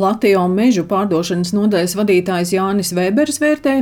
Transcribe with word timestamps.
Latvijas 0.00 0.50
mežu 0.52 0.84
pārdošanas 0.88 1.52
nodaļas 1.56 1.96
vadītājs 1.98 2.54
Jānis 2.56 2.94
Vēbers 2.96 3.40
vērtē, 3.42 3.74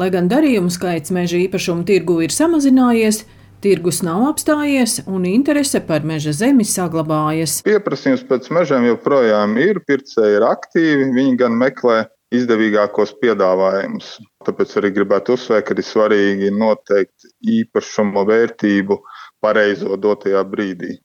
lai 0.00 0.08
gan 0.14 0.30
darījumu 0.30 0.72
skaits 0.72 1.12
meža 1.14 1.38
īpašumu 1.44 1.86
tirgu 1.88 2.20
ir 2.24 2.34
samazinājies, 2.34 3.24
tirgus 3.64 4.00
nav 4.06 4.24
apstājies 4.30 5.00
un 5.06 5.26
interese 5.28 5.82
par 5.86 6.06
meža 6.06 6.32
zemi 6.36 6.66
saglabājas. 6.68 7.60
Pieprasījums 7.66 8.24
pēc 8.28 8.48
mežiem 8.56 8.88
joprojām 8.88 9.58
ir, 9.60 9.82
pircēji 9.86 10.40
ir 10.40 10.46
aktīvi, 10.48 11.10
viņi 11.16 11.36
gan 11.40 11.58
meklē 11.60 12.02
izdevīgākos 12.34 13.16
piedāvājumus. 13.22 14.14
Tāpēc 14.46 14.76
arī 14.80 14.92
gribētu 14.96 15.34
uzsvērt, 15.36 15.66
ka 15.68 15.76
ir 15.76 15.86
svarīgi 15.86 16.52
noteikt 16.54 17.26
īpašumu 17.58 18.24
vērtību 18.28 18.98
pareizo 19.42 19.98
dotajā 20.00 20.44
brīdī. 20.48 20.98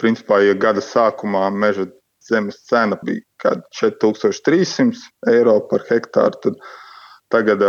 Principā, 0.00 0.40
ja 0.46 0.54
gada 0.56 0.80
sākumā 0.84 1.48
meža 1.52 1.88
zemes 2.28 2.62
cena 2.68 2.98
bija 3.02 3.24
kaut 3.42 3.64
kāda 3.80 3.92
4300 3.94 5.32
eiro 5.32 5.58
par 5.70 5.84
hektāru, 5.88 6.38
tad 6.44 6.60
tagad 7.32 7.64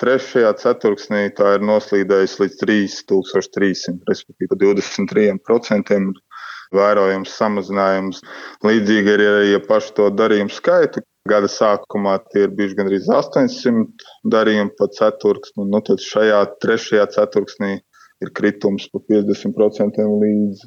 trešajā 0.00 0.50
ceturksnī 0.60 1.28
tā 1.38 1.56
ir 1.56 1.64
noslīdējusi 1.68 2.40
līdz 2.42 2.60
3300, 2.64 4.00
respektīvi 4.10 4.58
23% 4.64 6.00
vērojams 6.74 7.34
samazinājums. 7.38 8.20
Līdzīgi 8.66 9.14
arī, 9.14 9.28
ja 9.52 9.60
pašu 9.62 9.94
to 9.98 10.08
darījumu 10.18 10.52
skaitu, 10.52 11.04
gada 11.30 11.48
sākumā 11.50 12.18
tie 12.32 12.46
ir 12.46 12.54
bijuši 12.58 12.78
gandrīz 12.80 13.08
800 13.08 14.08
darījumi 14.34 14.74
pa 14.78 14.90
ceturksni, 14.98 15.68
nu 15.70 15.80
tad 15.86 16.02
šajā 16.02 16.40
trešajā 16.64 17.06
ceturksnī 17.14 17.76
ir 18.24 18.32
kritums 18.36 18.88
pa 18.92 19.02
50% 19.10 20.08
līdz 20.24 20.66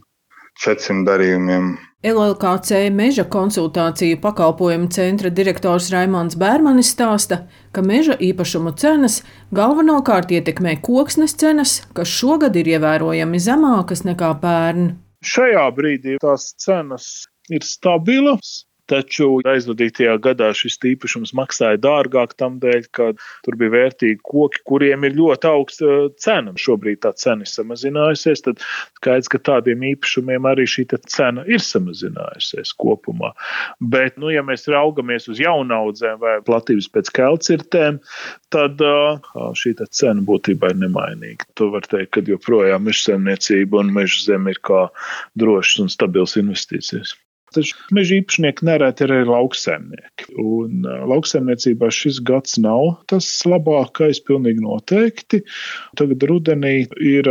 400 0.63 1.05
darījumiem. 1.07 1.75
LLKC 2.05 2.91
meža 2.93 3.23
konsultāciju 3.25 4.19
pakalpojumu 4.21 4.87
centra 4.93 5.31
direktors 5.33 5.89
Raimons 5.89 6.37
Bērmanis 6.37 6.91
stāsta, 6.93 7.39
ka 7.73 7.81
meža 7.81 8.13
īpašumu 8.21 8.75
cenas 8.77 9.23
galvenokārt 9.57 10.31
ietekmē 10.37 10.77
koksnes 10.85 11.33
cenas, 11.41 11.79
kas 11.97 12.13
šogad 12.13 12.55
ir 12.55 12.69
ievērojami 12.75 13.41
zemākas 13.41 14.05
nekā 14.05 14.29
pērn. 14.43 14.91
Šajā 15.25 15.65
brīdī 15.73 16.19
tās 16.21 16.51
cenas 16.61 17.25
ir 17.49 17.65
stabilas, 17.65 18.66
Taču 18.87 19.41
aizvadītajā 19.47 20.13
gadā 20.23 20.49
šis 20.55 20.77
īpašums 20.93 21.33
maksāja 21.35 21.79
dārgāk, 21.83 22.37
tam 22.39 22.59
dēļ, 22.63 22.85
ka 22.95 23.09
tur 23.43 23.57
bija 23.59 23.73
vērtīgi 23.73 24.21
koki, 24.23 24.61
kuriem 24.67 25.03
ir 25.03 25.17
ļoti 25.17 25.49
augsta 25.49 25.97
cena. 26.23 26.53
Šobrīd 26.57 27.01
tā 27.03 27.11
cena 27.19 27.43
ir 27.43 27.51
samazinājusies, 27.51 28.45
tad 28.45 28.63
skaidrs, 28.99 29.31
ka 29.33 29.41
tādiem 29.51 29.83
īpašumiem 29.91 30.47
arī 30.47 30.67
šī 30.69 30.87
cena 31.03 31.43
ir 31.51 31.63
samazinājusies 31.63 32.71
kopumā. 32.79 33.33
Bet, 33.83 34.15
nu, 34.21 34.31
ja 34.31 34.45
mēs 34.47 34.69
raugamies 34.71 35.27
uz 35.31 35.43
jaunaudzēm 35.43 36.23
vai 36.23 36.37
platības 36.47 36.87
pēc 36.95 37.11
kelcirtēm, 37.19 37.99
tad 38.55 38.81
šī 39.59 39.75
cena 39.91 40.23
būtībā 40.23 40.71
ir 40.71 40.81
nemainīga. 40.85 41.51
To 41.59 41.71
var 41.75 41.85
teikt, 41.91 42.13
ka 42.15 42.23
joprojām 42.23 42.87
meža 42.87 43.11
saimniecība 43.11 43.83
un 43.83 43.93
meža 43.99 44.23
zeme 44.31 44.55
ir 44.55 44.63
kā 44.63 44.87
drošas 45.35 45.83
un 45.83 45.91
stabilas 45.91 46.39
investīcijas. 46.39 47.17
Taču 47.55 47.77
meža 47.95 48.17
īpašnieki 48.19 48.65
nereti 48.67 49.05
ir 49.05 49.13
arī 49.15 49.27
lauksaimnieki. 49.29 50.25
Un 50.43 50.83
lauksaimniecībā 50.83 51.87
šis 51.93 52.19
gads 52.27 52.57
nav 52.59 52.97
tas 53.07 53.27
labākais, 53.47 54.19
pilnīgi 54.27 54.63
noteikti. 54.65 55.39
Tagad 55.97 56.25
rudenī 56.27 56.73
ir 56.99 57.29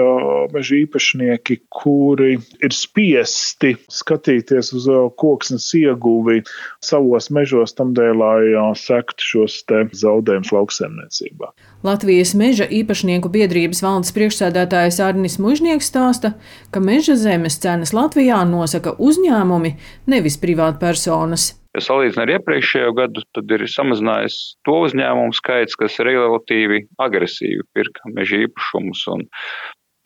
meža 0.54 0.78
īpašnieki, 0.80 1.58
kuri 1.68 2.38
ir 2.64 2.74
spiesti 2.74 3.74
skatīties 3.92 4.72
uz 4.76 4.88
koksnes 5.20 5.68
ieguvi 5.76 6.40
savos 6.84 7.28
mežos, 7.34 7.76
tamdēļ, 7.76 8.16
lai 8.16 8.74
sektu 8.80 9.30
šos 9.34 9.58
zaudējumus 10.00 10.54
lauksaimniecībā. 10.56 11.52
Latvijas 11.86 12.32
meža 12.34 12.64
īpašnieku 12.72 13.28
biedrības 13.30 13.82
valdes 13.84 14.14
priekšsēdētājs 14.16 14.98
Arnis 15.04 15.36
Mužnieks 15.42 15.92
stāsta, 15.92 16.32
ka 16.72 16.80
meža 16.82 17.14
zemes 17.20 17.60
cenas 17.62 17.92
Latvijā 17.94 18.40
nosaka 18.48 18.96
uzņēmumi, 18.96 19.76
nevis 20.10 20.38
privātpersonas. 20.42 21.52
Ja 21.76 21.82
salīdzinām 21.84 22.24
ar 22.24 22.34
iepriekšējo 22.38 22.92
gadu, 22.96 23.22
tad 23.36 23.50
ir 23.52 23.66
samazinājies 23.68 24.36
to 24.64 24.78
uzņēmumu 24.86 25.34
skaits, 25.36 25.76
kas 25.76 25.98
relatīvi 26.00 26.86
agresīvi 27.04 27.66
pirka 27.76 28.12
meža 28.16 28.46
īpašumus. 28.46 29.02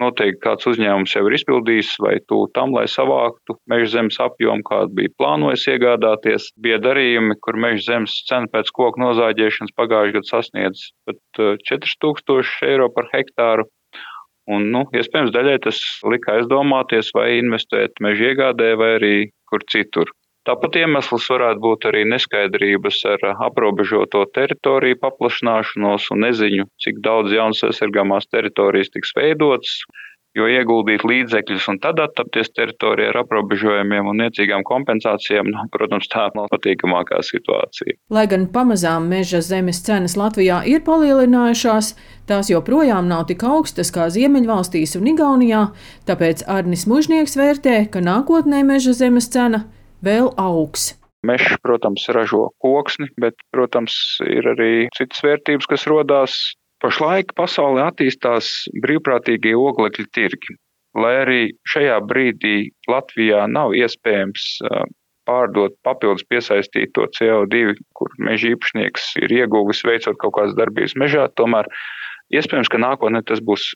Noteikti 0.01 0.41
kāds 0.41 0.67
uzņēmums 0.67 1.13
jau 1.13 1.23
ir 1.29 1.35
izpildījis 1.37 1.93
vai 2.01 2.15
tūlīt 2.31 2.55
tam, 2.57 2.73
lai 2.73 2.87
savāktu 2.89 3.59
meža 3.69 3.91
zemes 3.99 4.17
apjomu, 4.25 4.65
kādu 4.67 4.97
bija 4.97 5.13
plānojis 5.21 5.67
iegādāties. 5.75 6.49
Bija 6.57 6.79
darījumi, 6.81 7.37
kur 7.45 7.59
meža 7.61 7.85
zemes 7.91 8.15
cena 8.29 8.49
pēc 8.51 8.73
koku 8.75 9.03
nozāģēšanas 9.05 9.77
pagājušajā 9.77 10.17
gadā 10.17 10.31
sasniedz 10.31 10.87
pat 11.05 11.43
4000 11.69 12.41
uh, 12.41 12.55
eiro 12.71 12.89
par 12.97 13.11
hektāru. 13.13 13.69
Un, 14.51 14.71
nu, 14.73 14.87
iespējams, 14.97 15.35
daļai 15.37 15.59
tas 15.63 15.79
lika 16.11 16.39
aizdomāties, 16.39 17.13
vai 17.15 17.37
investēt 17.37 18.01
meža 18.03 18.33
iegādē, 18.33 18.73
vai 18.81 18.89
arī 18.97 19.15
kur 19.51 19.67
citur. 19.73 20.11
Tāpat 20.49 20.79
iemesls 20.81 21.27
varētu 21.29 21.61
būt 21.61 21.87
arī 21.91 22.07
neskaidrības 22.09 23.03
ar 23.13 23.25
aprobežoto 23.47 24.23
teritoriju 24.37 24.97
paplašināšanos 25.03 26.07
un 26.15 26.25
neziņu, 26.25 26.65
cik 26.81 27.03
daudz 27.05 27.35
jaunas 27.37 27.61
aizsargāmās 27.69 28.31
teritorijas 28.33 28.89
tiks 28.95 29.13
veidotas, 29.19 29.83
jo 30.39 30.47
ieguldīt 30.51 31.05
līdzekļus 31.07 31.67
un 31.73 31.81
tad 31.83 32.01
attapties 32.03 32.53
teritorijā 32.55 33.11
ar 33.13 33.21
aprobežojumiem 33.25 34.11
un 34.11 34.23
niecīgām 34.23 34.65
kompensācijām, 34.69 35.51
nu, 35.51 35.65
protams, 35.75 36.09
tā 36.13 36.29
nav 36.37 36.51
patīkamākā 36.53 37.21
situācija. 37.27 37.97
Lai 38.15 38.27
gan 38.31 38.47
pamazām 38.55 39.09
meža 39.11 39.43
zemes 39.45 39.83
cenas 39.87 40.17
Latvijā 40.21 40.63
ir 40.71 40.85
palielinājušās, 40.87 41.93
tās 42.31 42.53
joprojām 42.53 43.11
nav 43.11 43.27
tik 43.31 43.45
augstas 43.47 43.91
kā 43.95 44.07
Ziemeļvalstīs 44.15 44.97
un 45.01 45.11
Igaunijā, 45.15 45.67
tāpēc 46.09 46.47
Arnis 46.51 46.87
Mužnieks 46.91 47.37
vērtē, 47.41 47.83
ka 47.91 48.03
nākotnē 48.05 48.63
meža 48.67 48.95
zemes 48.97 49.31
cena 49.35 49.67
vēl 50.05 50.33
augs. 50.39 50.95
Mežs, 51.27 51.59
protams, 51.61 52.07
ražo 52.09 52.47
koksni, 52.65 53.11
bet, 53.21 53.37
protams, 53.53 53.93
ir 54.25 54.47
arī 54.55 54.87
citas 54.97 55.21
vērtības, 55.27 55.69
kas 55.69 55.85
rodās. 55.91 56.37
Pašlaik 56.81 57.35
pasaulē 57.37 57.91
attīstās 57.91 58.51
brīvprātīgie 58.85 59.53
oglekļa 59.59 60.07
tirgi. 60.17 60.57
Lai 60.97 61.13
arī 61.23 61.41
šajā 61.71 62.01
brīdī 62.09 62.71
Latvijā 62.91 63.45
nav 63.47 63.77
iespējams 63.79 64.47
pārdot 65.29 65.77
papildus 65.87 66.25
piesaistīto 66.27 67.07
CO2, 67.19 67.77
kur 67.95 68.11
meža 68.19 68.55
īpašnieks 68.55 69.13
ir 69.23 69.37
ieguvis 69.43 69.85
veicot 69.87 70.19
kaut 70.23 70.35
kādas 70.39 70.57
darbības 70.59 70.97
mežā, 70.99 71.29
tomēr 71.39 71.69
iespējams, 72.35 72.73
ka 72.73 72.81
nākotnē 72.83 73.23
tas 73.29 73.45
būs 73.45 73.71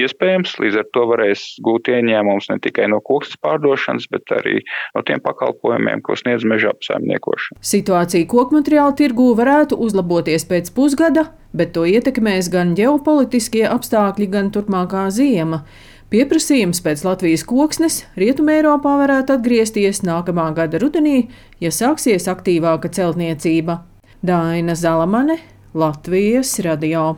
iespējams. 0.00 0.56
Līdz 0.62 0.80
ar 0.82 0.88
to 0.94 1.04
varēs 1.10 1.44
gūt 1.64 1.90
ieņēmumus 1.92 2.50
ne 2.50 2.58
tikai 2.64 2.88
no 2.92 3.00
koksnes 3.04 3.38
pārdošanas, 3.44 4.08
bet 4.12 4.34
arī 4.34 4.60
no 4.96 5.04
tiem 5.06 5.22
pakalpojumiem, 5.24 6.02
ko 6.04 6.18
sniedz 6.18 6.46
meža 6.48 6.74
apsaimniekošana. 6.74 7.62
Situācija 7.64 8.28
koku 8.30 8.58
materiālu 8.58 8.96
tirgū 8.98 9.30
varētu 9.38 9.78
uzlaboties 9.86 10.46
pēc 10.50 10.70
pusgada, 10.76 11.28
bet 11.54 11.74
to 11.76 11.86
ietekmēs 11.88 12.50
gan 12.52 12.74
ģeopolitiskie 12.78 13.66
apstākļi, 13.70 14.30
gan 14.34 14.52
turpmākā 14.54 15.08
ziema. 15.14 15.64
Pieprasījums 16.12 16.78
pēc 16.84 17.00
Latvijas 17.02 17.42
koksnes 17.48 18.02
Rietumē 18.20 18.60
Eiropā 18.60 18.92
varētu 19.00 19.34
atgriezties 19.38 20.04
nākamā 20.06 20.50
gada 20.54 20.78
rudenī, 20.78 21.24
ja 21.64 21.72
sāksies 21.74 22.28
aktīvāka 22.30 22.92
celtniecība. 22.92 23.80
Daina 24.22 24.76
Zalamane, 24.78 25.40
Latvijas 25.74 26.54
radio. 26.62 27.14